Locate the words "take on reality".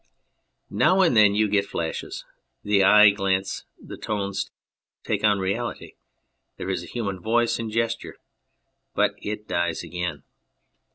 5.03-5.93